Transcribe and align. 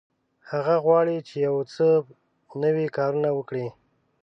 هغه 0.51 0.75
غواړي 0.85 1.17
چې 1.27 1.35
یو 1.47 1.55
څه 1.73 1.85
نوي 2.63 2.87
کارونه 2.97 3.29
وکړي. 3.33 3.67